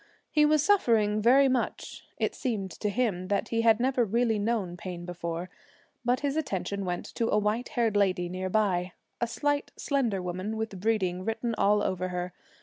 He 0.31 0.45
was 0.47 0.63
suffering 0.63 1.21
very 1.21 1.47
much, 1.47 2.05
it 2.17 2.33
seemed 2.33 2.71
to 2.71 2.89
him 2.89 3.27
that 3.27 3.49
he 3.49 3.61
had 3.61 3.79
never 3.79 4.03
really 4.03 4.39
known 4.39 4.75
pain 4.75 5.05
before, 5.05 5.51
but 6.03 6.21
his 6.21 6.35
attention 6.35 6.85
went 6.85 7.05
to 7.13 7.29
a 7.29 7.37
white 7.37 7.69
haired 7.77 7.95
lady 7.95 8.27
near 8.27 8.49
by 8.49 8.93
a 9.21 9.27
slight, 9.27 9.69
slender 9.77 10.19
woman, 10.19 10.57
with 10.57 10.81
breeding 10.81 11.23
written 11.23 11.53
all 11.55 11.83
over 11.83 12.07
her. 12.07 12.33